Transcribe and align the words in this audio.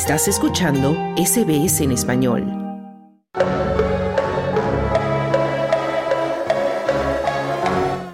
Estás 0.00 0.28
escuchando 0.28 0.92
SBS 1.16 1.80
en 1.80 1.90
español. 1.90 2.44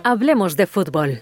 Hablemos 0.03 0.57
de 0.57 0.67
fútbol. 0.67 1.21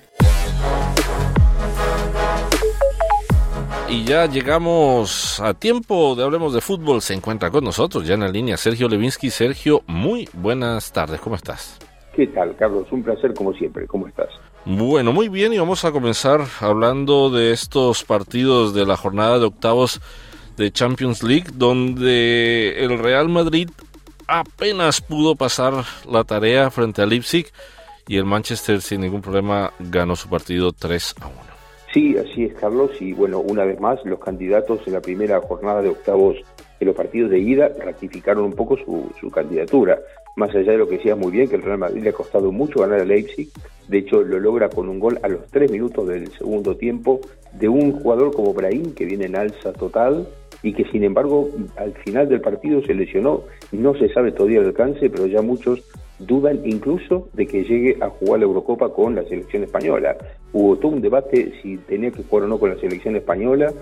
Y 3.88 4.04
ya 4.04 4.26
llegamos 4.26 5.40
a 5.40 5.53
tiempo 5.53 6.14
de 6.14 6.22
Hablemos 6.22 6.54
de 6.54 6.60
Fútbol. 6.60 7.03
Se 7.03 7.13
encuentra 7.15 7.51
con 7.51 7.65
nosotros 7.65 8.06
ya 8.06 8.15
en 8.15 8.21
la 8.21 8.29
línea 8.29 8.56
Sergio 8.56 8.88
Levinsky. 8.88 9.31
Sergio, 9.31 9.83
muy 9.88 10.29
buenas 10.33 10.92
tardes. 10.92 11.21
¿Cómo 11.21 11.35
estás? 11.35 11.81
¿Qué 12.15 12.29
tal, 12.29 12.54
Carlos? 12.54 12.87
Un 12.92 13.03
placer 13.03 13.35
como 13.35 13.53
siempre. 13.53 13.88
¿Cómo 13.88 14.06
estás? 14.06 14.29
Bueno, 14.65 15.13
muy 15.13 15.29
bien. 15.29 15.53
Y 15.53 15.58
vamos 15.58 15.85
a 15.85 15.90
comenzar 15.90 16.42
hablando 16.60 17.30
de 17.30 17.51
estos 17.51 18.04
partidos 18.04 18.72
de 18.74 18.86
la 18.86 18.96
jornada 18.96 19.40
de 19.40 19.46
octavos 19.46 20.00
de 20.62 20.70
Champions 20.70 21.24
League, 21.24 21.46
donde 21.54 22.84
el 22.84 22.96
Real 22.98 23.28
Madrid 23.28 23.68
apenas 24.28 25.00
pudo 25.00 25.34
pasar 25.34 25.74
la 26.08 26.22
tarea 26.22 26.70
frente 26.70 27.02
a 27.02 27.06
Leipzig 27.06 27.46
y 28.06 28.16
el 28.16 28.24
Manchester 28.24 28.80
sin 28.80 29.00
ningún 29.00 29.22
problema 29.22 29.72
ganó 29.80 30.14
su 30.14 30.28
partido 30.28 30.72
3 30.72 31.14
a 31.20 31.26
1. 31.26 31.36
Sí, 31.92 32.16
así 32.16 32.44
es, 32.44 32.54
Carlos. 32.54 32.90
Y 33.00 33.12
bueno, 33.12 33.40
una 33.40 33.64
vez 33.64 33.80
más, 33.80 33.98
los 34.04 34.20
candidatos 34.20 34.80
en 34.86 34.92
la 34.92 35.00
primera 35.00 35.40
jornada 35.40 35.82
de 35.82 35.88
octavos 35.88 36.36
de 36.78 36.86
los 36.86 36.94
partidos 36.94 37.30
de 37.30 37.40
ida 37.40 37.68
ratificaron 37.80 38.44
un 38.44 38.52
poco 38.52 38.76
su, 38.76 39.10
su 39.20 39.30
candidatura. 39.30 39.98
Más 40.36 40.54
allá 40.54 40.72
de 40.72 40.78
lo 40.78 40.88
que 40.88 40.96
decía 40.96 41.14
muy 41.14 41.32
bien, 41.32 41.48
que 41.48 41.56
el 41.56 41.62
Real 41.62 41.78
Madrid 41.78 42.02
le 42.02 42.10
ha 42.10 42.14
costado 42.14 42.52
mucho 42.52 42.80
ganar 42.80 43.00
a 43.00 43.04
Leipzig. 43.04 43.48
De 43.88 43.98
hecho, 43.98 44.22
lo 44.22 44.41
logra 44.41 44.70
con 44.70 44.88
un 44.88 44.98
gol 44.98 45.18
a 45.22 45.28
los 45.28 45.46
tres 45.48 45.70
minutos 45.70 46.08
del 46.08 46.30
segundo 46.32 46.77
tiempo 46.77 47.20
de 47.52 47.68
un 47.68 47.92
jugador 47.92 48.34
como 48.34 48.55
Brahim, 48.55 48.95
que 48.95 49.05
viene 49.05 49.27
en 49.27 49.36
alza 49.36 49.72
total 49.72 50.27
y 50.62 50.72
que 50.72 50.84
sin 50.84 51.03
embargo 51.03 51.50
al 51.77 51.92
final 52.05 52.28
del 52.28 52.41
partido 52.41 52.83
se 52.83 52.94
lesionó. 52.94 53.42
No 53.72 53.94
se 53.94 54.08
sabe 54.12 54.33
todavía 54.33 54.60
el 54.60 54.66
alcance, 54.66 55.10
pero 55.10 55.27
ya 55.27 55.42
muchos 55.42 55.83
dudan 56.20 56.60
incluso 56.64 57.28
de 57.33 57.47
que 57.47 57.64
llegue 57.64 57.97
a 58.00 58.08
jugar 58.08 58.41
la 58.41 58.47
Eurocopa 58.47 58.92
con 58.92 59.14
la 59.14 59.25
selección 59.25 59.64
española. 59.64 60.16
Hubo 60.53 60.77
todo 60.77 60.92
un 60.92 61.03
debate 61.03 61.53
si 61.60 61.77
tenía 61.78 62.10
que 62.10 62.22
jugar 62.22 62.44
o 62.44 62.48
no 62.48 62.58
con 62.58 62.70
la 62.70 62.77
selección 62.77 63.16
española, 63.16 63.72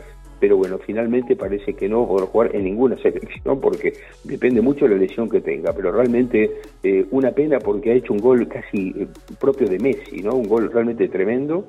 pero 0.40 0.56
bueno, 0.56 0.78
finalmente 0.78 1.36
parece 1.36 1.74
que 1.74 1.88
no 1.88 2.06
podrá 2.06 2.26
jugar 2.26 2.56
en 2.56 2.64
ninguna 2.64 2.96
selección 2.96 3.60
porque 3.60 3.92
depende 4.24 4.60
mucho 4.60 4.86
de 4.86 4.94
la 4.94 5.00
lesión 5.00 5.28
que 5.28 5.40
tenga, 5.40 5.72
pero 5.72 5.92
realmente 5.92 6.50
eh, 6.82 7.06
una 7.10 7.30
pena 7.32 7.58
porque 7.58 7.92
ha 7.92 7.94
hecho 7.94 8.12
un 8.12 8.20
gol 8.20 8.48
casi 8.48 8.94
eh, 8.96 9.06
propio 9.38 9.68
de 9.68 9.78
Messi, 9.78 10.22
¿no? 10.22 10.34
Un 10.34 10.48
gol 10.48 10.72
realmente 10.72 11.08
tremendo 11.08 11.66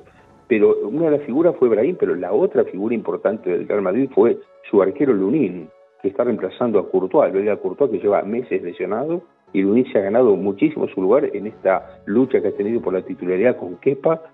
pero 0.52 0.76
una 0.86 1.06
de 1.06 1.12
las 1.12 1.22
figuras 1.22 1.56
fue 1.58 1.70
Brahim, 1.70 1.96
pero 1.98 2.14
la 2.14 2.30
otra 2.30 2.64
figura 2.64 2.94
importante 2.94 3.48
del 3.48 3.66
Real 3.66 3.80
Madrid 3.80 4.10
fue 4.14 4.36
su 4.70 4.82
arquero 4.82 5.14
Lunin, 5.14 5.70
que 6.02 6.08
está 6.08 6.24
reemplazando 6.24 6.78
a 6.78 6.90
Courtois, 6.90 7.34
el 7.34 7.48
a 7.48 7.56
Courtois 7.56 7.90
que 7.90 7.98
lleva 7.98 8.20
meses 8.20 8.62
lesionado, 8.62 9.22
y 9.54 9.62
Lunin 9.62 9.90
se 9.90 9.98
ha 9.98 10.02
ganado 10.02 10.36
muchísimo 10.36 10.86
su 10.88 11.00
lugar 11.00 11.30
en 11.32 11.46
esta 11.46 12.02
lucha 12.04 12.42
que 12.42 12.48
ha 12.48 12.52
tenido 12.52 12.82
por 12.82 12.92
la 12.92 13.00
titularidad 13.00 13.56
con 13.56 13.76
Kepa, 13.76 14.24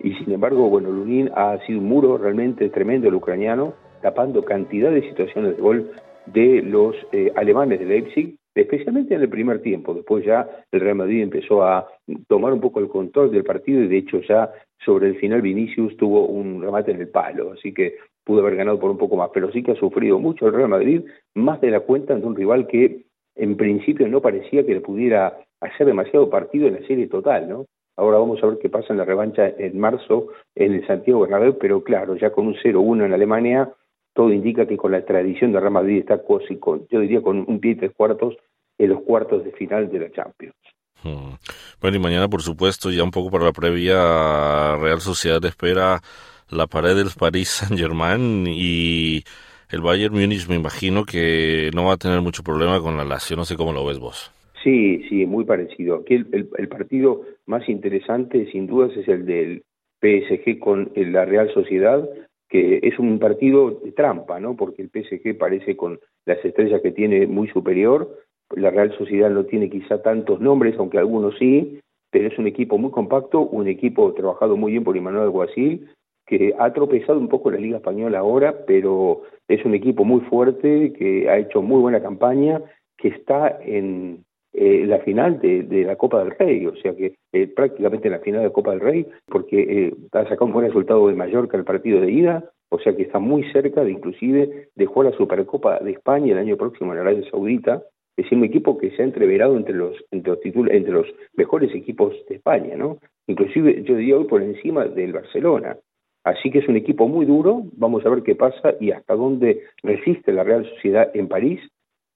y 0.00 0.14
sin 0.14 0.32
embargo, 0.32 0.70
bueno, 0.70 0.90
Lunin 0.90 1.30
ha 1.34 1.58
sido 1.66 1.78
un 1.80 1.88
muro 1.90 2.16
realmente 2.16 2.70
tremendo 2.70 3.08
el 3.08 3.14
ucraniano, 3.14 3.74
tapando 4.06 4.44
cantidad 4.44 4.92
de 4.92 5.02
situaciones 5.02 5.56
de 5.56 5.60
gol 5.60 5.90
de 6.26 6.62
los 6.62 6.94
eh, 7.10 7.32
alemanes 7.34 7.80
de 7.80 7.86
Leipzig, 7.86 8.36
especialmente 8.54 9.16
en 9.16 9.22
el 9.22 9.28
primer 9.28 9.60
tiempo. 9.62 9.94
Después 9.94 10.24
ya 10.24 10.48
el 10.70 10.80
Real 10.80 10.94
Madrid 10.94 11.24
empezó 11.24 11.64
a 11.64 11.88
tomar 12.28 12.52
un 12.52 12.60
poco 12.60 12.78
el 12.78 12.86
control 12.86 13.32
del 13.32 13.42
partido 13.42 13.82
y 13.82 13.88
de 13.88 13.98
hecho 13.98 14.20
ya 14.20 14.52
sobre 14.84 15.08
el 15.08 15.16
final 15.16 15.42
Vinicius 15.42 15.96
tuvo 15.96 16.24
un 16.26 16.62
remate 16.62 16.92
en 16.92 17.00
el 17.00 17.08
palo, 17.08 17.50
así 17.50 17.74
que 17.74 17.96
pudo 18.22 18.42
haber 18.42 18.54
ganado 18.54 18.78
por 18.78 18.92
un 18.92 18.96
poco 18.96 19.16
más, 19.16 19.30
pero 19.34 19.50
sí 19.50 19.64
que 19.64 19.72
ha 19.72 19.76
sufrido 19.76 20.20
mucho 20.20 20.46
el 20.46 20.54
Real 20.54 20.68
Madrid, 20.68 21.02
más 21.34 21.60
de 21.60 21.72
la 21.72 21.80
cuenta 21.80 22.14
ante 22.14 22.28
un 22.28 22.36
rival 22.36 22.68
que 22.68 23.06
en 23.34 23.56
principio 23.56 24.06
no 24.06 24.20
parecía 24.20 24.64
que 24.64 24.74
le 24.74 24.82
pudiera 24.82 25.36
hacer 25.60 25.84
demasiado 25.84 26.30
partido 26.30 26.68
en 26.68 26.74
la 26.74 26.86
serie 26.86 27.08
total, 27.08 27.48
¿no? 27.48 27.66
Ahora 27.96 28.18
vamos 28.18 28.40
a 28.40 28.46
ver 28.46 28.58
qué 28.58 28.68
pasa 28.68 28.92
en 28.92 28.98
la 28.98 29.04
revancha 29.04 29.48
en 29.48 29.80
marzo 29.80 30.28
en 30.54 30.74
el 30.74 30.86
Santiago 30.86 31.22
Bernabéu, 31.22 31.58
pero 31.58 31.82
claro, 31.82 32.14
ya 32.14 32.30
con 32.30 32.46
un 32.46 32.54
0-1 32.54 33.04
en 33.04 33.12
Alemania 33.12 33.72
todo 34.16 34.32
indica 34.32 34.66
que 34.66 34.78
con 34.78 34.92
la 34.92 35.04
tradición 35.04 35.52
de 35.52 35.60
Real 35.60 35.72
Madrid 35.72 35.98
está 35.98 36.20
casi 36.22 36.56
con, 36.56 36.88
yo 36.88 37.00
diría 37.00 37.20
con 37.20 37.44
un 37.46 37.60
pie 37.60 37.72
y 37.72 37.74
tres 37.76 37.92
cuartos 37.94 38.34
en 38.78 38.88
los 38.88 39.02
cuartos 39.02 39.44
de 39.44 39.52
final 39.52 39.90
de 39.90 40.00
la 40.00 40.10
Champions. 40.10 40.56
Hmm. 41.04 41.34
Bueno, 41.80 41.98
y 41.98 42.00
mañana, 42.00 42.26
por 42.26 42.42
supuesto, 42.42 42.90
ya 42.90 43.04
un 43.04 43.10
poco 43.10 43.30
para 43.30 43.44
la 43.44 43.52
previa, 43.52 44.76
Real 44.76 45.00
Sociedad 45.00 45.44
espera 45.44 46.00
la 46.48 46.66
pared 46.66 46.96
del 46.96 47.10
París 47.18 47.48
Saint-Germain 47.48 48.46
y 48.48 49.22
el 49.70 49.82
Bayern 49.82 50.14
Múnich 50.14 50.48
me 50.48 50.56
imagino 50.56 51.04
que 51.04 51.70
no 51.74 51.84
va 51.84 51.94
a 51.94 51.98
tener 51.98 52.22
mucho 52.22 52.42
problema 52.42 52.80
con 52.80 52.96
la 52.96 53.04
Lazio, 53.04 53.36
no 53.36 53.44
sé 53.44 53.56
cómo 53.56 53.72
lo 53.72 53.84
ves 53.84 53.98
vos. 53.98 54.32
Sí, 54.64 55.04
sí, 55.08 55.26
muy 55.26 55.44
parecido. 55.44 55.96
Aquí 55.96 56.14
el, 56.14 56.48
el 56.56 56.68
partido 56.68 57.22
más 57.44 57.68
interesante, 57.68 58.50
sin 58.50 58.66
dudas, 58.66 58.96
es 58.96 59.06
el 59.06 59.26
del 59.26 59.62
PSG 60.00 60.58
con 60.58 60.90
la 60.96 61.24
Real 61.24 61.52
Sociedad, 61.52 62.08
que 62.48 62.80
es 62.82 62.98
un 62.98 63.18
partido 63.18 63.70
de 63.70 63.92
trampa, 63.92 64.38
¿no? 64.40 64.56
Porque 64.56 64.82
el 64.82 64.90
PSG 64.90 65.36
parece 65.36 65.76
con 65.76 65.98
las 66.24 66.44
estrellas 66.44 66.80
que 66.82 66.92
tiene 66.92 67.26
muy 67.26 67.48
superior, 67.48 68.18
la 68.54 68.70
Real 68.70 68.96
Sociedad 68.96 69.30
no 69.30 69.44
tiene 69.44 69.68
quizá 69.68 70.02
tantos 70.02 70.40
nombres, 70.40 70.76
aunque 70.78 70.98
algunos 70.98 71.36
sí, 71.38 71.80
pero 72.10 72.28
es 72.28 72.38
un 72.38 72.46
equipo 72.46 72.78
muy 72.78 72.90
compacto, 72.90 73.40
un 73.40 73.66
equipo 73.66 74.12
trabajado 74.14 74.56
muy 74.56 74.72
bien 74.72 74.84
por 74.84 74.96
Immanuel 74.96 75.24
Alguacil, 75.24 75.88
que 76.26 76.54
ha 76.58 76.72
tropezado 76.72 77.18
un 77.18 77.28
poco 77.28 77.50
la 77.50 77.58
Liga 77.58 77.78
Española 77.78 78.18
ahora, 78.18 78.64
pero 78.66 79.22
es 79.48 79.64
un 79.64 79.74
equipo 79.74 80.04
muy 80.04 80.20
fuerte, 80.22 80.92
que 80.92 81.28
ha 81.28 81.38
hecho 81.38 81.62
muy 81.62 81.80
buena 81.80 82.02
campaña, 82.02 82.62
que 82.96 83.08
está 83.08 83.58
en 83.62 84.24
eh, 84.58 84.86
la 84.86 85.00
final 85.00 85.38
de, 85.38 85.84
la 85.84 85.96
Copa 85.96 86.20
del 86.20 86.30
Rey, 86.30 86.64
o 86.66 86.74
sea 86.76 86.94
que 86.96 87.14
eh, 87.32 87.46
prácticamente 87.46 88.08
en 88.08 88.12
la 88.12 88.20
final 88.20 88.40
de 88.40 88.46
la 88.46 88.52
Copa 88.52 88.70
del 88.70 88.80
Rey, 88.80 89.06
porque 89.26 89.60
eh, 89.60 89.94
ha 90.12 90.22
sacado 90.22 90.46
un 90.46 90.52
buen 90.52 90.66
resultado 90.66 91.06
de 91.08 91.14
Mallorca 91.14 91.58
el 91.58 91.64
partido 91.64 92.00
de 92.00 92.10
ida, 92.10 92.50
o 92.70 92.78
sea 92.78 92.96
que 92.96 93.02
está 93.02 93.18
muy 93.18 93.44
cerca 93.52 93.84
de 93.84 93.92
inclusive 93.92 94.70
de 94.74 94.86
jugar 94.86 95.10
la 95.10 95.18
Supercopa 95.18 95.78
de 95.80 95.92
España 95.92 96.32
el 96.32 96.38
año 96.38 96.56
próximo 96.56 96.94
en 96.94 97.00
Arabia 97.00 97.28
Saudita, 97.30 97.82
es 98.16 98.32
un 98.32 98.44
equipo 98.44 98.78
que 98.78 98.90
se 98.92 99.02
ha 99.02 99.04
entreverado 99.04 99.58
entre 99.58 99.74
los 99.74 99.94
entre 100.10 100.32
los, 100.32 100.70
entre 100.70 100.92
los 100.92 101.06
mejores 101.34 101.74
equipos 101.74 102.14
de 102.26 102.36
España, 102.36 102.76
¿no? 102.76 102.96
Inclusive 103.26 103.82
yo 103.82 103.94
diría 103.94 104.16
hoy 104.16 104.24
por 104.24 104.42
encima 104.42 104.86
del 104.86 105.12
Barcelona. 105.12 105.76
Así 106.24 106.50
que 106.50 106.60
es 106.60 106.68
un 106.68 106.76
equipo 106.76 107.06
muy 107.06 107.26
duro, 107.26 107.64
vamos 107.76 108.04
a 108.06 108.08
ver 108.08 108.22
qué 108.22 108.34
pasa 108.34 108.74
y 108.80 108.90
hasta 108.90 109.14
dónde 109.14 109.64
resiste 109.82 110.32
la 110.32 110.44
Real 110.44 110.64
Sociedad 110.64 111.10
en 111.14 111.28
París 111.28 111.60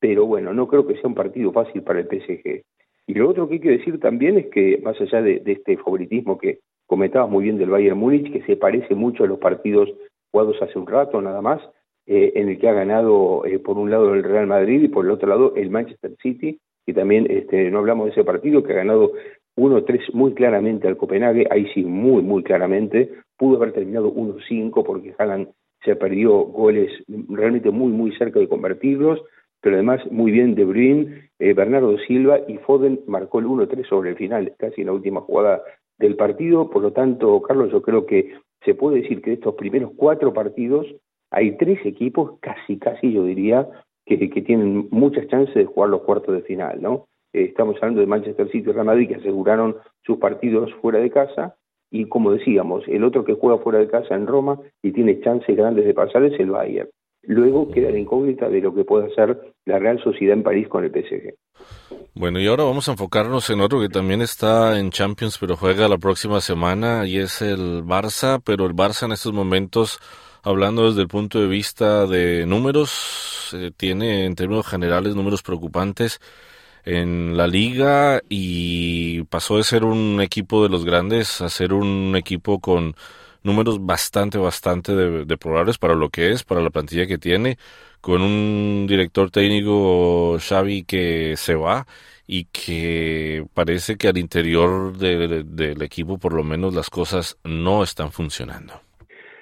pero 0.01 0.27
bueno, 0.27 0.53
no 0.53 0.67
creo 0.67 0.87
que 0.87 0.95
sea 0.95 1.09
un 1.09 1.15
partido 1.15 1.53
fácil 1.53 1.83
para 1.83 2.01
el 2.01 2.07
PSG. 2.07 2.63
Y 3.07 3.15
lo 3.15 3.29
otro 3.29 3.49
que 3.49 3.55
hay 3.55 3.61
que 3.61 3.71
decir 3.71 4.01
también 4.01 4.39
es 4.39 4.47
que, 4.47 4.81
más 4.83 5.01
allá 5.01 5.21
de, 5.23 5.43
este 5.45 5.77
favoritismo 5.77 6.39
que 6.39 6.61
comentabas 6.87 7.31
muy 7.31 7.45
bien 7.45 7.59
del 7.59 7.71
Bayern 7.71 7.99
Múnich, 7.99 8.33
que 8.33 8.43
se 8.43 8.57
parece 8.57 8.95
mucho 8.95 9.25
a 9.25 9.27
los 9.27 9.39
partidos 9.39 9.89
jugados 10.33 10.57
hace 10.63 10.79
un 10.79 10.87
rato 10.87 11.21
nada 11.21 11.43
más, 11.43 11.61
eh, 12.07 12.33
en 12.35 12.49
el 12.49 12.59
que 12.59 12.69
ha 12.69 12.73
ganado 12.73 13.45
eh, 13.45 13.59
por 13.59 13.79
un 13.79 13.91
lado 13.91 14.15
el 14.15 14.25
Real 14.25 14.47
Madrid 14.47 14.83
y 14.83 14.89
por 14.89 15.05
el 15.05 15.11
otro 15.11 15.29
lado 15.29 15.55
el 15.57 15.71
Manchester 15.71 16.13
City, 16.23 16.59
y 16.87 16.93
también 16.93 17.27
este, 17.31 17.71
no 17.71 17.79
hablamos 17.79 18.07
de 18.07 18.13
ese 18.13 18.25
partido 18.25 18.63
que 18.63 18.73
ha 18.73 18.77
ganado 18.77 19.13
1-3 19.57 20.13
muy 20.15 20.33
claramente 20.35 20.89
al 20.89 20.97
Copenhague, 20.97 21.47
ahí 21.51 21.67
sí 21.75 21.85
muy, 21.85 22.23
muy 22.23 22.43
claramente, 22.43 23.11
pudo 23.37 23.57
haber 23.57 23.73
terminado 23.73 24.13
1-5 24.13 24.85
porque 24.85 25.15
Haaland 25.19 25.49
se 25.85 25.97
perdió 25.97 26.33
goles 26.33 26.91
realmente 27.29 27.71
muy, 27.71 27.91
muy 27.93 28.13
cerca 28.17 28.39
de 28.39 28.49
convertirlos, 28.49 29.21
pero 29.61 29.77
además 29.77 30.01
muy 30.11 30.33
bien 30.33 30.55
De 30.55 30.65
Bruyne, 30.65 31.31
eh, 31.39 31.53
Bernardo 31.53 31.97
Silva 31.99 32.41
y 32.49 32.59
Foden 32.59 33.01
marcó 33.07 33.39
el 33.39 33.47
1-3 33.47 33.87
sobre 33.89 34.11
el 34.11 34.17
final, 34.17 34.55
casi 34.59 34.81
en 34.81 34.89
la 34.89 34.93
última 34.93 35.21
jugada 35.21 35.63
del 35.99 36.17
partido. 36.17 36.71
Por 36.71 36.83
lo 36.83 36.93
tanto, 36.93 37.41
Carlos, 37.43 37.71
yo 37.71 37.83
creo 37.83 38.07
que 38.07 38.35
se 38.65 38.75
puede 38.75 39.03
decir 39.03 39.23
que 39.23 39.31
de 39.31 39.37
estos 39.37 39.55
primeros 39.55 39.93
cuatro 39.97 40.33
partidos 40.33 40.87
hay 41.31 41.57
tres 41.57 41.85
equipos, 41.85 42.39
casi, 42.41 42.79
casi 42.79 43.13
yo 43.13 43.25
diría, 43.25 43.69
que, 44.07 44.17
tienen 44.43 44.89
muchas 44.91 45.29
chances 45.29 45.55
de 45.55 45.67
jugar 45.67 45.91
los 45.91 46.03
cuartos 46.03 46.35
de 46.35 46.43
final, 46.43 46.83
¿no? 46.83 47.07
Eh, 47.33 47.45
estamos 47.45 47.77
hablando 47.77 48.01
de 48.01 48.07
Manchester 48.09 48.51
City 48.51 48.71
y 48.71 48.73
Real 48.73 48.87
Madrid 48.87 49.09
que 49.09 49.15
aseguraron 49.17 49.77
sus 50.03 50.19
partidos 50.19 50.73
fuera 50.81 50.99
de 50.99 51.11
casa 51.11 51.57
y 51.93 52.07
como 52.07 52.33
decíamos, 52.33 52.85
el 52.89 53.05
otro 53.05 53.25
que 53.25 53.35
juega 53.35 53.63
fuera 53.63 53.79
de 53.79 53.89
casa 53.89 54.15
en 54.15 54.27
Roma 54.27 54.61
y 54.83 54.93
tiene 54.93 55.21
chances 55.21 55.57
grandes 55.57 55.85
de 55.85 55.95
pasar 55.95 56.25
es 56.25 56.39
el 56.39 56.51
Bayern. 56.51 56.89
Luego 57.23 57.71
queda 57.71 57.91
la 57.91 57.99
incógnita 57.99 58.49
de 58.49 58.61
lo 58.61 58.75
que 58.75 58.85
puede 58.85 59.13
hacer 59.13 59.55
la 59.67 59.79
Real 59.79 60.03
Sociedad 60.03 60.37
en 60.37 60.43
París 60.43 60.69
con 60.69 60.85
el 60.85 60.91
PSG. 60.91 61.35
Bueno, 62.15 62.41
y 62.41 62.47
ahora 62.47 62.65
vamos 62.65 62.89
a 62.89 62.93
enfocarnos 62.93 63.51
en 63.51 63.61
otro 63.61 63.81
que 63.81 63.89
también 63.89 64.23
está 64.23 64.79
en 64.79 64.91
Champions, 64.91 65.39
pero 65.39 65.57
juega 65.57 65.89
la 65.89 65.99
próxima 65.99 66.41
semana, 66.41 67.07
y 67.07 67.19
es 67.19 67.43
el 67.43 67.85
Barça, 67.85 68.41
pero 68.45 68.67
el 68.67 68.75
Barça 68.75 69.05
en 69.05 69.13
estos 69.13 69.33
momentos, 69.33 70.01
hablando 70.43 70.89
desde 70.89 71.03
el 71.03 71.09
punto 71.09 71.41
de 71.41 71.47
vista 71.47 72.07
de 72.07 72.47
números, 72.47 73.51
eh, 73.55 73.71
tiene 73.77 74.25
en 74.25 74.35
términos 74.35 74.67
generales 74.67 75.15
números 75.15 75.43
preocupantes 75.43 76.21
en 76.85 77.37
la 77.37 77.47
liga 77.47 78.21
y 78.29 79.23
pasó 79.25 79.59
de 79.59 79.65
ser 79.65 79.85
un 79.85 80.21
equipo 80.21 80.63
de 80.63 80.71
los 80.71 80.85
grandes 80.85 81.41
a 81.41 81.49
ser 81.49 81.73
un 81.73 82.17
equipo 82.17 82.59
con 82.61 82.95
números 83.43 83.85
bastante, 83.85 84.39
bastante 84.39 84.95
deplorables 85.25 85.79
para 85.79 85.95
lo 85.95 86.09
que 86.11 86.31
es, 86.31 86.45
para 86.45 86.61
la 86.61 86.71
plantilla 86.71 87.07
que 87.07 87.19
tiene, 87.19 87.57
con 88.01 88.23
un 88.23 88.87
director 88.89 89.31
técnico 89.31 90.37
Xavi 90.39 90.85
que 90.85 91.35
se 91.37 91.55
va 91.55 91.87
y 92.27 92.45
que 92.45 93.45
parece 93.55 93.97
que 93.97 94.09
al 94.09 94.19
interior 94.19 94.97
del 94.97 95.83
equipo 95.83 96.19
por 96.19 96.33
lo 96.33 96.45
menos 96.45 96.75
las 96.75 96.89
cosas 96.89 97.39
no 97.45 97.83
están 97.83 98.13
funcionando. 98.13 98.75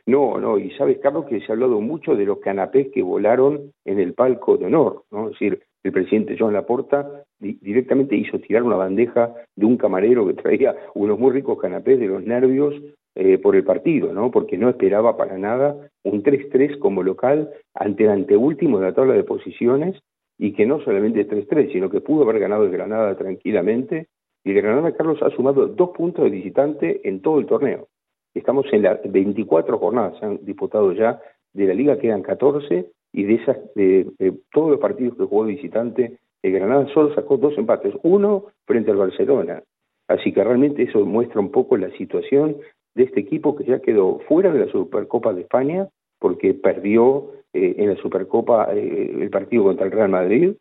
No, 0.06 0.40
no, 0.40 0.58
y 0.58 0.70
sabes, 0.70 0.98
Carlos, 1.02 1.26
que 1.26 1.40
se 1.40 1.52
ha 1.52 1.54
hablado 1.54 1.82
mucho 1.82 2.14
de 2.14 2.24
los 2.24 2.38
canapés 2.38 2.88
que 2.94 3.02
volaron 3.02 3.72
en 3.84 4.00
el 4.00 4.14
palco 4.14 4.56
de 4.56 4.64
honor, 4.64 5.04
¿no? 5.10 5.26
Es 5.26 5.32
decir, 5.32 5.60
el 5.84 5.92
presidente 5.92 6.34
John 6.38 6.54
Laporta 6.54 7.24
directamente 7.38 8.16
hizo 8.16 8.38
tirar 8.40 8.62
una 8.62 8.76
bandeja 8.76 9.34
de 9.54 9.66
un 9.66 9.76
camarero 9.76 10.26
que 10.26 10.32
traía 10.32 10.74
unos 10.94 11.18
muy 11.18 11.32
ricos 11.32 11.60
canapés 11.60 12.00
de 12.00 12.06
los 12.06 12.22
nervios 12.24 12.74
eh, 13.20 13.36
por 13.36 13.56
el 13.56 13.64
partido, 13.64 14.12
¿no? 14.12 14.30
Porque 14.30 14.56
no 14.56 14.68
esperaba 14.68 15.16
para 15.16 15.36
nada 15.38 15.90
un 16.04 16.22
3-3 16.22 16.78
como 16.78 17.02
local 17.02 17.50
ante 17.74 18.04
el 18.04 18.10
anteúltimo 18.10 18.78
de 18.78 18.86
la 18.86 18.94
tabla 18.94 19.14
de 19.14 19.24
posiciones 19.24 20.00
y 20.38 20.52
que 20.52 20.66
no 20.66 20.80
solamente 20.82 21.28
3-3, 21.28 21.72
sino 21.72 21.90
que 21.90 22.00
pudo 22.00 22.22
haber 22.22 22.38
ganado 22.38 22.62
el 22.62 22.70
Granada 22.70 23.16
tranquilamente. 23.16 24.06
Y 24.44 24.52
el 24.52 24.62
Granada, 24.62 24.92
Carlos, 24.92 25.20
ha 25.22 25.30
sumado 25.30 25.66
dos 25.66 25.90
puntos 25.90 26.26
de 26.26 26.30
visitante 26.30 27.00
en 27.08 27.20
todo 27.20 27.40
el 27.40 27.46
torneo. 27.46 27.88
Estamos 28.34 28.66
en 28.70 28.82
las 28.82 29.00
24 29.02 29.78
jornadas, 29.78 30.16
se 30.20 30.24
han 30.24 30.44
disputado 30.44 30.92
ya 30.92 31.20
de 31.52 31.66
la 31.66 31.74
liga, 31.74 31.98
quedan 31.98 32.22
14, 32.22 32.86
y 33.12 33.24
de 33.24 33.34
esas, 33.34 33.56
de, 33.74 34.06
todos 34.52 34.70
los 34.70 34.78
partidos 34.78 35.16
que 35.16 35.24
jugó 35.24 35.42
visitante, 35.42 36.18
el 36.40 36.52
Granada 36.52 36.86
solo 36.94 37.12
sacó 37.16 37.36
dos 37.36 37.58
empates, 37.58 37.94
uno 38.04 38.44
frente 38.64 38.92
al 38.92 38.96
Barcelona. 38.96 39.60
Así 40.06 40.32
que 40.32 40.44
realmente 40.44 40.84
eso 40.84 41.04
muestra 41.04 41.40
un 41.40 41.50
poco 41.50 41.76
la 41.76 41.90
situación 41.96 42.58
de 42.94 43.04
este 43.04 43.20
equipo 43.20 43.56
que 43.56 43.64
ya 43.64 43.80
quedó 43.80 44.20
fuera 44.28 44.52
de 44.52 44.66
la 44.66 44.72
Supercopa 44.72 45.32
de 45.32 45.42
España 45.42 45.88
porque 46.18 46.54
perdió 46.54 47.32
eh, 47.52 47.76
en 47.78 47.90
la 47.90 47.96
Supercopa 47.96 48.74
eh, 48.74 49.16
el 49.20 49.30
partido 49.30 49.64
contra 49.64 49.86
el 49.86 49.92
Real 49.92 50.08
Madrid, 50.08 50.52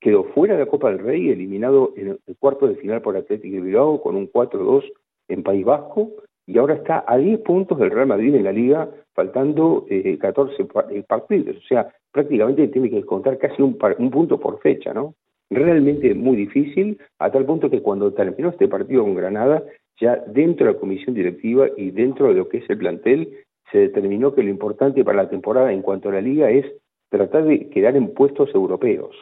quedó 0.00 0.24
fuera 0.24 0.54
de 0.54 0.64
la 0.64 0.70
Copa 0.70 0.90
del 0.90 0.98
Rey, 0.98 1.30
eliminado 1.30 1.92
en 1.96 2.18
el 2.26 2.36
cuarto 2.38 2.66
de 2.66 2.76
final 2.76 3.02
por 3.02 3.16
Atlético 3.16 3.56
de 3.56 3.62
Bilbao 3.62 4.02
con 4.02 4.16
un 4.16 4.30
4-2 4.30 4.84
en 5.28 5.42
País 5.42 5.64
Vasco, 5.64 6.12
y 6.46 6.58
ahora 6.58 6.74
está 6.74 7.04
a 7.06 7.16
10 7.16 7.40
puntos 7.40 7.78
del 7.78 7.90
Real 7.90 8.06
Madrid 8.06 8.34
en 8.34 8.44
la 8.44 8.52
liga, 8.52 8.88
faltando 9.14 9.84
eh, 9.90 10.16
14 10.18 10.62
eh, 10.90 11.02
partidos. 11.06 11.56
O 11.56 11.66
sea, 11.66 11.88
prácticamente 12.12 12.68
tiene 12.68 12.88
que 12.90 13.04
contar 13.04 13.36
casi 13.38 13.62
un, 13.62 13.76
un 13.98 14.10
punto 14.10 14.38
por 14.38 14.60
fecha, 14.60 14.94
¿no? 14.94 15.14
Realmente 15.50 16.14
muy 16.14 16.36
difícil, 16.36 16.98
a 17.18 17.30
tal 17.30 17.44
punto 17.44 17.70
que 17.70 17.82
cuando 17.82 18.12
terminó 18.12 18.50
este 18.50 18.68
partido 18.68 19.02
con 19.02 19.14
Granada, 19.14 19.62
ya 20.00 20.16
dentro 20.26 20.66
de 20.66 20.72
la 20.72 20.78
comisión 20.78 21.14
directiva 21.14 21.68
y 21.76 21.90
dentro 21.90 22.28
de 22.28 22.34
lo 22.34 22.48
que 22.48 22.58
es 22.58 22.70
el 22.70 22.78
plantel, 22.78 23.44
se 23.70 23.78
determinó 23.78 24.34
que 24.34 24.42
lo 24.42 24.50
importante 24.50 25.04
para 25.04 25.24
la 25.24 25.30
temporada 25.30 25.72
en 25.72 25.82
cuanto 25.82 26.08
a 26.08 26.12
la 26.12 26.20
liga 26.20 26.50
es 26.50 26.66
tratar 27.10 27.44
de 27.44 27.68
quedar 27.70 27.96
en 27.96 28.14
puestos 28.14 28.54
europeos. 28.54 29.16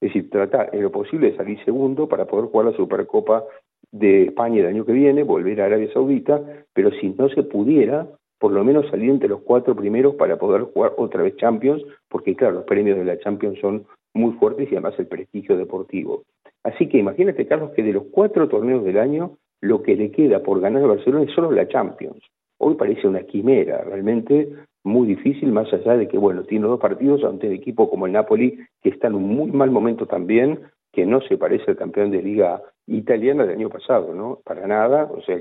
Es 0.00 0.12
decir, 0.12 0.30
tratar 0.30 0.70
en 0.72 0.82
lo 0.82 0.90
posible 0.90 1.30
de 1.30 1.36
salir 1.36 1.64
segundo 1.64 2.08
para 2.08 2.26
poder 2.26 2.46
jugar 2.46 2.66
la 2.66 2.76
Supercopa 2.76 3.44
de 3.90 4.24
España 4.24 4.60
el 4.60 4.66
año 4.66 4.84
que 4.84 4.92
viene, 4.92 5.22
volver 5.22 5.60
a 5.60 5.66
Arabia 5.66 5.92
Saudita, 5.92 6.42
pero 6.72 6.90
si 7.00 7.10
no 7.10 7.28
se 7.28 7.42
pudiera, 7.42 8.08
por 8.38 8.52
lo 8.52 8.64
menos 8.64 8.88
salir 8.90 9.10
entre 9.10 9.28
los 9.28 9.42
cuatro 9.42 9.74
primeros 9.74 10.16
para 10.16 10.36
poder 10.36 10.62
jugar 10.62 10.92
otra 10.96 11.22
vez 11.22 11.36
Champions, 11.36 11.82
porque 12.08 12.34
claro, 12.34 12.56
los 12.56 12.64
premios 12.64 12.98
de 12.98 13.04
la 13.04 13.18
Champions 13.18 13.58
son 13.60 13.86
muy 14.12 14.32
fuertes 14.32 14.70
y 14.70 14.74
además 14.74 14.98
el 14.98 15.06
prestigio 15.06 15.56
deportivo. 15.56 16.22
Así 16.62 16.88
que 16.88 16.98
imagínate, 16.98 17.46
Carlos, 17.46 17.70
que 17.70 17.82
de 17.82 17.92
los 17.92 18.04
cuatro 18.10 18.48
torneos 18.48 18.84
del 18.84 18.98
año, 18.98 19.36
lo 19.64 19.82
que 19.82 19.96
le 19.96 20.10
queda 20.10 20.40
por 20.40 20.60
ganar 20.60 20.84
a 20.84 20.88
Barcelona 20.88 21.24
es 21.24 21.32
solo 21.32 21.50
la 21.50 21.66
Champions. 21.66 22.22
Hoy 22.58 22.74
parece 22.74 23.08
una 23.08 23.22
quimera, 23.22 23.82
realmente 23.82 24.48
muy 24.84 25.06
difícil, 25.06 25.52
más 25.52 25.72
allá 25.72 25.96
de 25.96 26.06
que, 26.06 26.18
bueno, 26.18 26.44
tiene 26.44 26.66
dos 26.66 26.78
partidos 26.78 27.24
ante 27.24 27.48
un 27.48 27.54
equipo 27.54 27.88
como 27.88 28.04
el 28.04 28.12
Napoli, 28.12 28.58
que 28.82 28.90
está 28.90 29.06
en 29.06 29.14
un 29.14 29.26
muy 29.26 29.50
mal 29.52 29.70
momento 29.70 30.06
también, 30.06 30.60
que 30.92 31.06
no 31.06 31.22
se 31.22 31.38
parece 31.38 31.70
al 31.70 31.78
campeón 31.78 32.10
de 32.10 32.22
liga 32.22 32.62
italiana 32.86 33.46
del 33.46 33.56
año 33.56 33.70
pasado, 33.70 34.12
¿no? 34.12 34.40
Para 34.44 34.66
nada, 34.66 35.10
o 35.10 35.22
sea, 35.22 35.40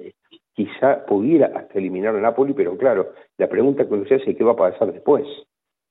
quizá 0.53 1.05
pudiera 1.05 1.47
hasta 1.47 1.77
eliminar 1.77 2.15
a 2.15 2.21
Napoli, 2.21 2.53
pero 2.53 2.77
claro, 2.77 3.09
la 3.37 3.49
pregunta 3.49 3.85
que 3.85 3.93
uno 3.93 4.05
se 4.05 4.15
hace 4.15 4.31
es 4.31 4.37
qué 4.37 4.43
va 4.45 4.53
a 4.53 4.55
pasar 4.55 4.93
después, 4.93 5.25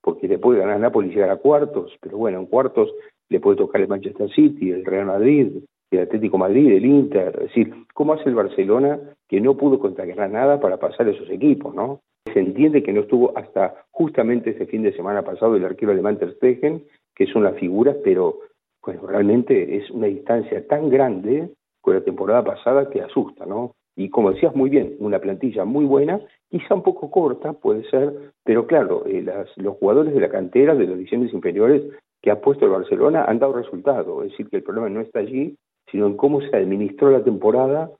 porque 0.00 0.26
le 0.26 0.38
puede 0.38 0.60
ganar 0.60 0.76
a 0.76 0.80
Napoli 0.80 1.08
y 1.10 1.12
llegar 1.12 1.30
a 1.30 1.36
cuartos, 1.36 1.92
pero 2.00 2.16
bueno, 2.16 2.38
en 2.38 2.46
cuartos 2.46 2.90
le 3.28 3.40
puede 3.40 3.58
tocar 3.58 3.82
el 3.82 3.88
Manchester 3.88 4.30
City, 4.30 4.70
el 4.70 4.86
Real 4.86 5.06
Madrid, 5.06 5.62
el 5.96 6.02
Atlético 6.02 6.38
Madrid, 6.38 6.72
el 6.72 6.84
Inter, 6.84 7.34
es 7.34 7.48
decir, 7.48 7.74
¿cómo 7.94 8.14
hace 8.14 8.28
el 8.28 8.34
Barcelona 8.34 8.98
que 9.28 9.40
no 9.40 9.56
pudo 9.56 9.78
contra 9.78 10.06
nada 10.28 10.60
para 10.60 10.78
pasar 10.78 11.08
esos 11.08 11.28
equipos, 11.30 11.74
no? 11.74 12.00
Se 12.32 12.40
entiende 12.40 12.82
que 12.82 12.92
no 12.92 13.00
estuvo 13.02 13.36
hasta 13.36 13.74
justamente 13.90 14.50
ese 14.50 14.66
fin 14.66 14.82
de 14.82 14.94
semana 14.94 15.22
pasado 15.22 15.56
el 15.56 15.64
arquero 15.64 15.92
alemán 15.92 16.18
Ter 16.18 16.34
Stegen, 16.34 16.84
que 17.14 17.24
es 17.24 17.34
una 17.34 17.52
figura, 17.52 17.94
pero 18.02 18.38
pues 18.80 19.00
realmente 19.00 19.76
es 19.76 19.90
una 19.90 20.06
distancia 20.06 20.66
tan 20.66 20.88
grande 20.88 21.50
con 21.80 21.94
la 21.94 22.00
temporada 22.00 22.44
pasada 22.44 22.88
que 22.88 23.02
asusta, 23.02 23.44
¿no? 23.46 23.72
Y 23.94 24.08
como 24.08 24.32
decías 24.32 24.54
muy 24.56 24.70
bien, 24.70 24.96
una 25.00 25.18
plantilla 25.18 25.64
muy 25.64 25.84
buena, 25.84 26.20
quizá 26.48 26.74
un 26.74 26.82
poco 26.82 27.10
corta, 27.10 27.52
puede 27.52 27.88
ser, 27.90 28.32
pero 28.42 28.66
claro, 28.66 29.04
eh, 29.06 29.24
los 29.56 29.76
jugadores 29.76 30.14
de 30.14 30.20
la 30.20 30.30
cantera, 30.30 30.74
de 30.74 30.86
las 30.86 30.96
divisiones 30.96 31.32
inferiores 31.34 31.82
que 32.22 32.30
ha 32.30 32.40
puesto 32.40 32.64
el 32.64 32.70
Barcelona 32.70 33.24
han 33.24 33.38
dado 33.38 33.52
resultado, 33.52 34.22
es 34.22 34.30
decir, 34.30 34.48
que 34.48 34.56
el 34.56 34.62
problema 34.62 34.88
no 34.88 35.00
está 35.00 35.18
allí, 35.18 35.56
sino 35.92 36.06
en 36.06 36.16
cómo 36.16 36.40
se 36.40 36.56
administró 36.56 37.10
la 37.10 37.22
temporada 37.22 37.92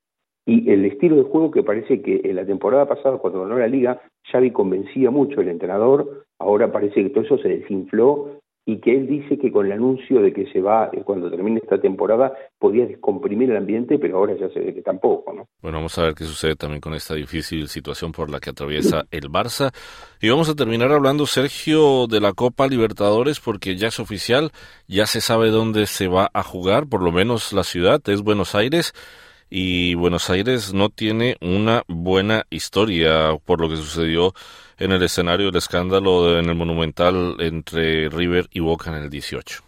y 0.44 0.71
el 0.71 0.85
estilo 0.85 1.17
de 1.17 1.23
juego 1.23 1.53
que 1.53 1.62
parece 1.62 2.03
que 2.03 2.23
en 2.25 2.35
la 2.35 2.44
temporada 2.44 2.89
pasada, 2.89 3.19
cuando 3.19 3.43
ganó 3.43 3.59
la 3.59 3.69
liga, 3.69 4.00
Xavi 4.33 4.50
convencía 4.50 5.11
mucho 5.11 5.41
el 5.41 5.49
entrenador, 5.49 6.25
ahora 6.41 6.73
parece 6.73 7.03
que 7.05 7.11
todo 7.11 7.23
eso 7.23 7.39
se 7.39 7.49
desinfló 7.49 8.41
y 8.64 8.81
que 8.81 8.97
él 8.97 9.09
dice 9.09 9.38
que 9.38 9.50
con 9.50 9.67
el 9.67 9.73
anuncio 9.73 10.20
de 10.20 10.32
que 10.32 10.47
se 10.53 10.61
va 10.61 10.88
eh, 10.93 11.03
cuando 11.05 11.29
termine 11.29 11.59
esta 11.62 11.81
temporada 11.81 12.32
podía 12.59 12.87
descomprimir 12.87 13.50
el 13.50 13.56
ambiente, 13.56 13.99
pero 13.99 14.19
ahora 14.19 14.35
ya 14.38 14.49
se 14.50 14.61
ve 14.61 14.73
que 14.73 14.82
tampoco, 14.82 15.32
¿no? 15.32 15.49
Bueno, 15.61 15.79
vamos 15.79 15.99
a 15.99 16.03
ver 16.03 16.14
qué 16.14 16.25
sucede 16.25 16.55
también 16.55 16.81
con 16.81 16.94
esta 16.94 17.14
difícil 17.14 17.67
situación 17.69 18.12
por 18.12 18.31
la 18.31 18.38
que 18.38 18.50
atraviesa 18.50 19.05
el 19.11 19.31
Barça. 19.31 19.73
Y 20.20 20.29
vamos 20.29 20.49
a 20.49 20.55
terminar 20.55 20.93
hablando, 20.93 21.26
Sergio, 21.26 22.06
de 22.06 22.20
la 22.20 22.32
Copa 22.32 22.69
Libertadores, 22.69 23.41
porque 23.41 23.76
ya 23.76 23.88
es 23.88 23.99
oficial, 23.99 24.53
ya 24.87 25.06
se 25.06 25.20
sabe 25.20 25.50
dónde 25.50 25.87
se 25.87 26.06
va 26.06 26.31
a 26.32 26.44
jugar, 26.44 26.87
por 26.87 27.03
lo 27.03 27.11
menos 27.11 27.53
la 27.53 27.65
ciudad 27.65 28.00
es 28.06 28.23
Buenos 28.23 28.55
Aires 28.55 28.93
y 29.54 29.94
Buenos 29.96 30.31
Aires 30.31 30.72
no 30.72 30.88
tiene 30.88 31.37
una 31.43 31.82
buena 31.87 32.44
historia 32.49 33.37
por 33.44 33.60
lo 33.60 33.69
que 33.69 33.76
sucedió 33.76 34.32
en 34.78 34.93
el 34.93 35.02
escenario 35.02 35.46
del 35.46 35.56
escándalo 35.56 36.38
en 36.38 36.46
el 36.46 36.55
Monumental 36.55 37.36
entre 37.38 38.08
River 38.08 38.46
y 38.50 38.60
Boca 38.60 38.96
en 38.96 39.03
el 39.03 39.10
18. 39.10 39.62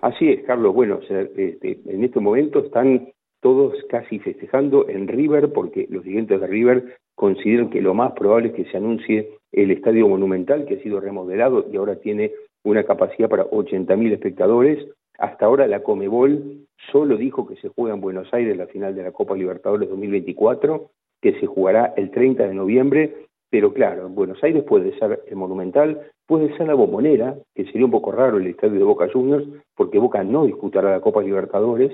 Así 0.00 0.30
es, 0.30 0.42
Carlos. 0.46 0.74
Bueno, 0.74 1.00
este, 1.06 1.58
en 1.62 2.02
este 2.02 2.18
momento 2.18 2.60
están 2.60 3.12
todos 3.42 3.74
casi 3.90 4.20
festejando 4.20 4.88
en 4.88 5.06
River 5.06 5.52
porque 5.52 5.86
los 5.90 6.02
dirigentes 6.04 6.40
de 6.40 6.46
River 6.46 6.96
consideran 7.14 7.68
que 7.68 7.82
lo 7.82 7.92
más 7.92 8.12
probable 8.12 8.48
es 8.48 8.54
que 8.54 8.70
se 8.70 8.78
anuncie 8.78 9.28
el 9.52 9.70
estadio 9.70 10.08
monumental 10.08 10.64
que 10.64 10.76
ha 10.76 10.82
sido 10.82 10.98
remodelado 10.98 11.66
y 11.70 11.76
ahora 11.76 11.96
tiene 11.96 12.32
una 12.64 12.84
capacidad 12.84 13.28
para 13.28 13.44
80.000 13.44 14.12
espectadores. 14.14 14.78
Hasta 15.18 15.46
ahora 15.46 15.66
la 15.66 15.82
Comebol 15.82 16.66
solo 16.92 17.16
dijo 17.16 17.46
que 17.46 17.56
se 17.56 17.68
juega 17.68 17.94
en 17.94 18.00
Buenos 18.00 18.32
Aires 18.32 18.56
la 18.56 18.66
final 18.66 18.94
de 18.94 19.02
la 19.02 19.12
Copa 19.12 19.34
Libertadores 19.34 19.88
2024, 19.88 20.90
que 21.22 21.38
se 21.40 21.46
jugará 21.46 21.94
el 21.96 22.10
30 22.10 22.46
de 22.46 22.54
noviembre, 22.54 23.26
pero 23.50 23.72
claro, 23.72 24.06
en 24.06 24.14
Buenos 24.14 24.42
Aires 24.42 24.62
puede 24.64 24.98
ser 24.98 25.22
el 25.26 25.36
Monumental, 25.36 26.00
puede 26.26 26.54
ser 26.56 26.66
la 26.66 26.74
Bombonera, 26.74 27.36
que 27.54 27.64
sería 27.64 27.86
un 27.86 27.92
poco 27.92 28.12
raro 28.12 28.36
el 28.36 28.46
estadio 28.46 28.78
de 28.78 28.84
Boca 28.84 29.08
Juniors, 29.12 29.46
porque 29.74 29.98
Boca 29.98 30.22
no 30.24 30.44
disputará 30.44 30.90
la 30.90 31.00
Copa 31.00 31.22
Libertadores, 31.22 31.92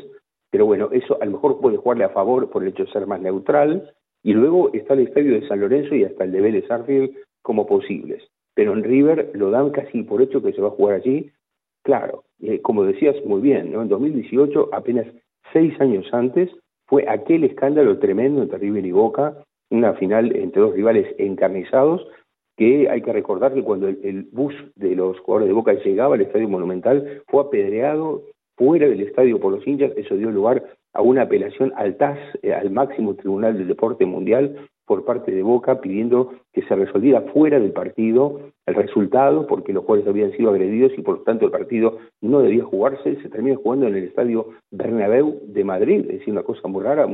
pero 0.50 0.66
bueno, 0.66 0.88
eso 0.92 1.18
a 1.20 1.24
lo 1.24 1.32
mejor 1.32 1.60
puede 1.60 1.76
jugarle 1.76 2.04
a 2.04 2.10
favor 2.10 2.50
por 2.50 2.62
el 2.62 2.70
hecho 2.70 2.84
de 2.84 2.92
ser 2.92 3.06
más 3.06 3.20
neutral, 3.20 3.92
y 4.22 4.32
luego 4.32 4.72
está 4.72 4.94
el 4.94 5.00
estadio 5.00 5.32
de 5.32 5.46
San 5.48 5.60
Lorenzo 5.60 5.94
y 5.94 6.04
hasta 6.04 6.24
el 6.24 6.32
de 6.32 6.40
Vélez 6.40 6.70
Arfield 6.70 7.16
como 7.42 7.66
posibles. 7.66 8.22
Pero 8.54 8.72
en 8.72 8.84
River 8.84 9.30
lo 9.34 9.50
dan 9.50 9.70
casi 9.70 10.02
por 10.02 10.22
hecho 10.22 10.42
que 10.42 10.52
se 10.52 10.60
va 10.60 10.68
a 10.68 10.72
jugar 10.72 10.96
allí, 10.96 11.30
Claro, 11.82 12.24
eh, 12.40 12.60
como 12.60 12.84
decías 12.84 13.16
muy 13.24 13.40
bien, 13.40 13.72
¿no? 13.72 13.82
en 13.82 13.88
2018, 13.88 14.70
apenas 14.72 15.06
seis 15.52 15.78
años 15.80 16.06
antes, 16.12 16.50
fue 16.86 17.04
aquel 17.08 17.44
escándalo 17.44 17.98
tremendo 17.98 18.42
entre 18.42 18.58
River 18.58 18.86
y 18.86 18.92
Boca, 18.92 19.36
una 19.70 19.94
final 19.94 20.36
entre 20.36 20.62
dos 20.62 20.74
rivales 20.74 21.14
encarnizados, 21.18 22.06
que 22.56 22.88
hay 22.88 23.02
que 23.02 23.12
recordar 23.12 23.54
que 23.54 23.62
cuando 23.62 23.88
el, 23.88 24.28
bus 24.30 24.54
de 24.76 24.94
los 24.94 25.18
jugadores 25.20 25.48
de 25.48 25.54
Boca 25.54 25.72
llegaba 25.72 26.14
al 26.14 26.20
Estadio 26.20 26.48
Monumental, 26.48 27.22
fue 27.26 27.42
apedreado 27.42 28.22
fuera 28.56 28.86
del 28.86 29.00
estadio 29.00 29.40
por 29.40 29.52
los 29.52 29.66
hinchas, 29.66 29.92
eso 29.96 30.16
dio 30.16 30.30
lugar 30.30 30.62
a 30.92 31.00
una 31.00 31.22
apelación 31.22 31.72
al 31.76 31.96
TAS, 31.96 32.18
eh, 32.42 32.52
al 32.52 32.70
máximo 32.70 33.14
tribunal 33.14 33.56
del 33.56 33.68
deporte 33.68 34.04
mundial, 34.04 34.68
por 34.86 35.04
parte 35.04 35.32
de 35.32 35.42
Boca 35.42 35.80
pidiendo 35.80 36.32
que 36.52 36.62
se 36.62 36.74
resolviera 36.74 37.22
fuera 37.32 37.58
del 37.58 37.72
partido 37.72 38.40
el 38.66 38.74
resultado 38.74 39.46
porque 39.46 39.72
los 39.72 39.84
jugadores 39.84 40.08
habían 40.08 40.32
sido 40.32 40.50
agredidos 40.50 40.92
y 40.96 41.02
por 41.02 41.18
lo 41.18 41.22
tanto 41.22 41.46
el 41.46 41.50
partido 41.50 41.98
no 42.20 42.40
debía 42.40 42.64
jugarse, 42.64 43.16
se 43.22 43.28
termina 43.28 43.56
jugando 43.56 43.86
en 43.86 43.96
el 43.96 44.04
estadio 44.04 44.48
Bernabéu 44.70 45.40
de 45.46 45.64
Madrid, 45.64 46.00
es 46.08 46.18
decir, 46.18 46.32
una 46.32 46.42
cosa 46.42 46.68
muy 46.68 46.82
rara, 46.82 47.06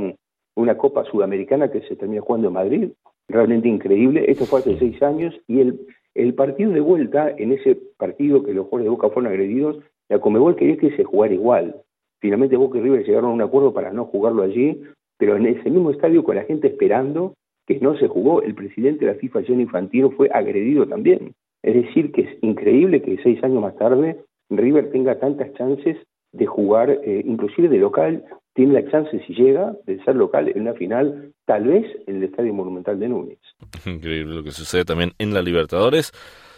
una 0.56 0.76
copa 0.76 1.04
sudamericana 1.04 1.70
que 1.70 1.82
se 1.82 1.96
termina 1.96 2.22
jugando 2.22 2.48
en 2.48 2.54
Madrid, 2.54 2.90
realmente 3.28 3.68
increíble. 3.68 4.24
Esto 4.28 4.46
fue 4.46 4.60
hace 4.60 4.78
seis 4.78 5.02
años 5.02 5.34
y 5.46 5.60
el, 5.60 5.80
el 6.14 6.34
partido 6.34 6.72
de 6.72 6.80
vuelta, 6.80 7.30
en 7.36 7.52
ese 7.52 7.78
partido 7.96 8.42
que 8.42 8.54
los 8.54 8.66
jugadores 8.66 8.84
de 8.84 8.90
Boca 8.90 9.10
fueron 9.10 9.30
agredidos, 9.30 9.78
la 10.08 10.20
Comebol 10.20 10.56
quería 10.56 10.76
que 10.76 10.96
se 10.96 11.04
jugara 11.04 11.34
igual. 11.34 11.82
Finalmente 12.20 12.56
Boca 12.56 12.78
y 12.78 12.80
River 12.80 13.04
llegaron 13.04 13.30
a 13.30 13.34
un 13.34 13.42
acuerdo 13.42 13.72
para 13.72 13.92
no 13.92 14.06
jugarlo 14.06 14.42
allí, 14.42 14.82
pero 15.18 15.36
en 15.36 15.46
ese 15.46 15.70
mismo 15.70 15.90
estadio 15.90 16.24
con 16.24 16.36
la 16.36 16.44
gente 16.44 16.68
esperando 16.68 17.34
que 17.68 17.78
no 17.80 17.96
se 17.98 18.08
jugó, 18.08 18.40
el 18.42 18.54
presidente 18.54 19.04
de 19.04 19.12
la 19.12 19.18
FIFA, 19.18 19.42
Gianni 19.42 19.64
Infantino, 19.64 20.10
fue 20.10 20.30
agredido 20.32 20.86
también. 20.86 21.34
Es 21.62 21.74
decir, 21.74 22.12
que 22.12 22.22
es 22.22 22.38
increíble 22.40 23.02
que 23.02 23.18
seis 23.22 23.44
años 23.44 23.60
más 23.60 23.76
tarde 23.76 24.16
River 24.48 24.90
tenga 24.90 25.20
tantas 25.20 25.52
chances 25.52 25.98
de 26.32 26.46
jugar, 26.46 26.90
eh, 26.90 27.22
inclusive 27.26 27.68
de 27.68 27.76
local, 27.76 28.24
tiene 28.54 28.72
la 28.72 28.90
chance, 28.90 29.22
si 29.26 29.34
llega, 29.34 29.76
de 29.84 30.02
ser 30.02 30.16
local 30.16 30.48
en 30.48 30.62
una 30.62 30.72
final, 30.72 31.32
tal 31.44 31.64
vez 31.64 31.84
en 32.06 32.16
el 32.16 32.24
Estadio 32.24 32.54
Monumental 32.54 32.98
de 32.98 33.08
Núñez. 33.08 33.38
Increíble 33.84 34.34
lo 34.34 34.42
que 34.42 34.50
sucede 34.50 34.86
también 34.86 35.12
en 35.18 35.34
la 35.34 35.42
Libertadores. 35.42 36.12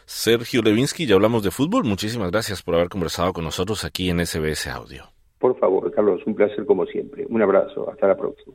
Sergio 0.07 0.62
Levinsky, 0.62 1.07
ya 1.07 1.17
hablamos 1.17 1.43
de 1.43 1.50
fútbol. 1.50 1.83
Muchísimas 1.83 2.31
gracias 2.31 2.62
por 2.62 2.76
haber 2.76 2.88
conversado 2.88 3.33
con 3.33 3.43
nosotros 3.43 3.85
aquí 3.85 4.11
en 4.11 4.25
SBS 4.25 4.69
Audio. 4.69 5.05
Por 5.40 5.59
favor, 5.59 5.90
Carlos, 5.90 6.21
un 6.25 6.37
placer 6.37 6.64
como 6.67 6.87
siempre. 6.87 7.26
Un 7.29 7.43
abrazo, 7.43 7.90
hasta 7.90 8.07
la 8.07 8.17
próxima. 8.17 8.55